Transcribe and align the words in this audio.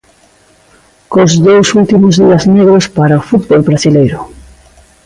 Cos 1.11 1.31
dous 1.45 1.67
últimos 1.81 2.13
días 2.21 2.43
negros 2.55 2.85
para 2.97 3.19
o 3.21 3.25
fútbol 3.29 3.61
brasileiro. 3.69 4.19